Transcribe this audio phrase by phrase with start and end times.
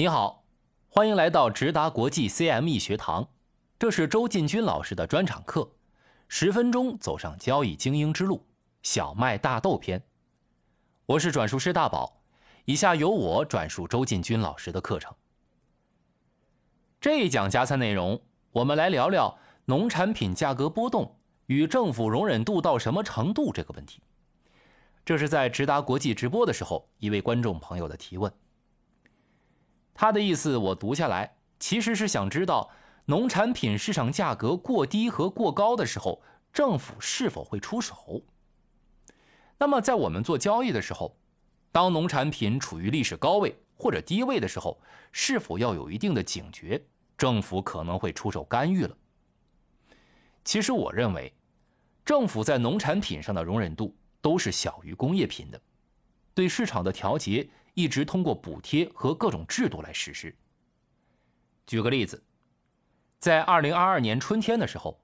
[0.00, 0.44] 你好，
[0.88, 3.30] 欢迎来到直达国际 CME 学堂，
[3.80, 5.72] 这是周进军老师的专场课，
[6.28, 8.46] 十分钟走上交易精英之路，
[8.80, 10.00] 小麦大豆篇。
[11.04, 12.22] 我是转述师大宝，
[12.64, 15.12] 以下由我转述周进军老师的课程。
[17.00, 18.22] 这一讲加餐内容，
[18.52, 24.00] 我们来聊聊农产品价格波动与政府容忍度到什么程度这个问题。
[25.04, 28.32] 这是在直达国际直播的时候，一位观众朋友的提问。
[30.00, 32.70] 他的意思我读下来，其实是想知道
[33.06, 38.22] 农产品市场价格过低和过高的时候，政府是否会出手。
[39.58, 41.16] 那么在我们做交易的时候，
[41.72, 44.80] 当农产品处于历史高位或者低位的时候，
[45.10, 46.80] 是否要有一定的警觉，
[47.16, 48.96] 政府可能会出手干预了？
[50.44, 51.34] 其实我认为，
[52.04, 55.60] 政府在农产品上的容忍度都是小于工业品的，
[56.34, 57.48] 对市场的调节。
[57.78, 60.34] 一直通过补贴和各种制度来实施。
[61.64, 62.20] 举个例子，
[63.20, 65.00] 在二零二二年春天的时候，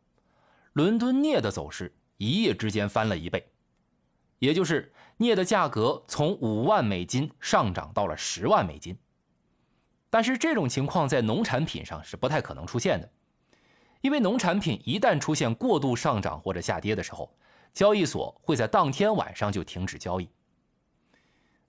[0.72, 3.48] 伦敦镍的走势一夜之间翻了一倍，
[4.40, 8.98] 也就是镍的价格从五万美金上涨到了十万美金。
[10.10, 13.08] 但是这种情况在农产品上是不太可能出现的，
[14.00, 17.32] 因为农产品一旦出现过度上涨或者下跌的时候，
[17.72, 20.28] 交易所会在当天晚上就停止交易。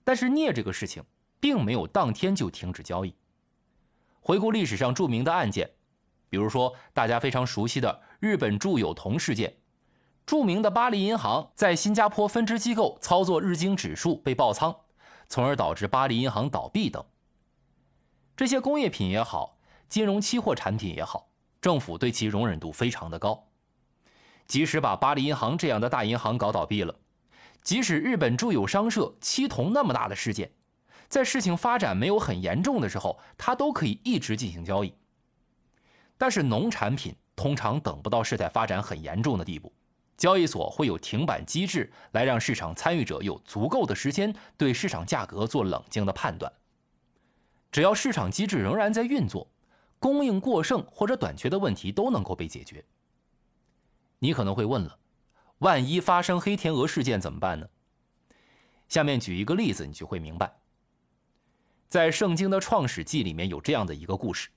[0.06, 1.02] 但是镍这个事情
[1.40, 3.12] 并没有当天就停止交易。
[4.20, 5.68] 回顾历史上著名的案件，
[6.30, 9.56] 比如说大家非常熟悉的日本住友铜事件，
[10.24, 14.76] 著名的巴黎银行在新加坡分支机构操作日经指数被爆仓，
[15.26, 17.04] 从而导致巴黎银行倒闭等。
[18.36, 23.48] 这些工业品也好，金融期货产品也好，政府对其容忍度非常的高，
[24.46, 26.94] 即使把巴黎银行这样的大银行搞倒闭了。
[27.66, 30.52] 即使日本住友商社七铜那么大的事件，
[31.08, 34.94] 在事情发展没有很严重的时候，它都可以一直进行交易。
[36.16, 39.72] 但是农产品通常等不到事态发展很严重的地步，
[40.16, 46.52] 交易所会有停板机制来让市场参与者有足够的时间对市场价格做冷静的判断。
[47.72, 49.50] 只要市场机制仍然在运作，
[49.98, 52.84] 供应过剩或者短缺的问题都能够被解决。
[54.20, 54.96] 你可能会问了。
[55.58, 57.66] 万一发生黑天鹅事件怎么办呢？
[58.88, 60.58] 下面举一个例子，你就会明白。
[61.88, 64.50] 在圣经的创始记里面有这样的一个故事：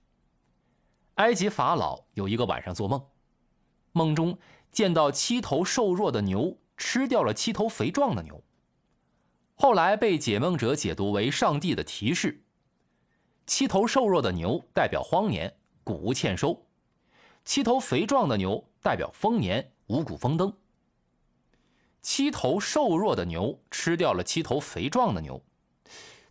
[1.15, 3.01] 埃及法老有一个晚上做梦，
[3.93, 4.37] 梦中
[4.71, 8.43] 见到七头瘦弱的牛吃掉了七头肥壮的牛。
[9.55, 12.43] 后来被解梦者解读为上帝的提示：
[13.45, 16.65] 七头瘦弱的牛代表荒年，谷物欠收；
[17.45, 20.53] 七头肥壮的牛代表丰年，五谷丰登。
[22.01, 25.43] 七头瘦弱的牛吃掉了七头肥壮的牛，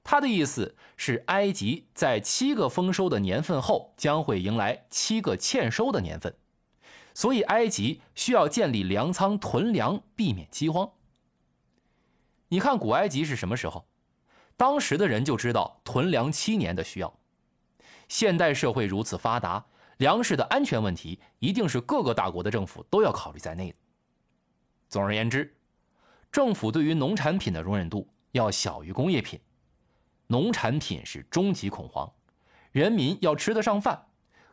[0.03, 6.35] 他的意思是，埃及在七个丰收的年份后将会迎来七个欠收的年份，
[7.13, 10.91] 所以埃及需要建立粮仓囤粮，避免饥荒。
[12.49, 13.87] 你看古埃及是什么时候？
[14.57, 17.15] 当时的人就知道囤粮七年的需要。
[18.09, 19.67] 现代社会如此发达，
[19.99, 23.77] 粮食的安全问题一定是各个大国的政府都要考虑在内的。
[24.89, 25.55] 总而言之。
[26.31, 29.41] 政府对于农产品的容忍度要小于工业品，
[30.27, 32.11] 农产品是终极恐慌，
[32.71, 34.07] 人民要吃得上饭，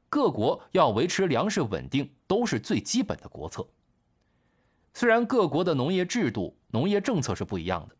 [0.09, 3.67] 各国要维持粮食稳定都是最基本的国策。
[4.93, 7.95] 虽然各国的农业制度、农业政策是不一样的，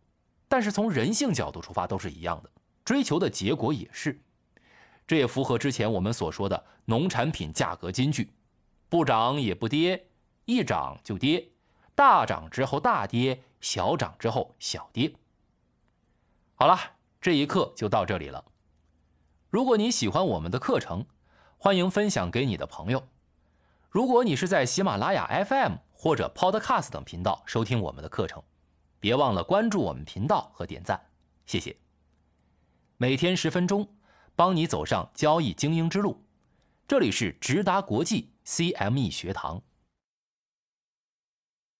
[0.48, 2.50] 但是从人性角度出发都是一样的，
[2.86, 4.22] 追求的结果也是。
[5.06, 8.32] 这也符合之前我们所说的农产品价格金句：
[8.88, 10.08] 不涨也不跌，
[10.46, 11.50] 一涨就跌，
[11.94, 13.44] 大涨之后大跌。
[13.66, 15.12] 小涨之后小跌。
[16.54, 16.78] 好了，
[17.20, 18.46] 这一课就到这里了。
[19.50, 21.04] 如果你喜欢我们的课程，
[21.58, 23.08] 欢迎分享给你的朋友。
[23.90, 28.44] 如果你是在喜马拉雅 FM 或者 Podcast 等频道收听我们的课程，
[29.00, 31.04] 别忘了关注我们频道和点赞，
[31.48, 31.76] 谢谢。
[32.98, 33.96] 每天十分钟，
[34.36, 36.24] 帮你走上交易精英之路。
[36.88, 39.60] 这里是直达国际 CME 学堂。